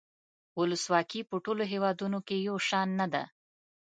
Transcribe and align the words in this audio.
ولسواکي 0.59 1.21
په 1.29 1.35
ټولو 1.45 1.63
هیوادونو 1.71 2.17
کې 2.27 2.37
یو 2.47 2.55
شان 2.69 2.87
نده. 2.99 3.23